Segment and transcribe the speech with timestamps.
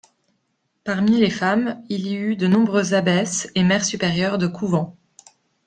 [0.83, 4.97] Parmi les femmes, il y eut de nombreuses abbesses et mères supérieures de couvents.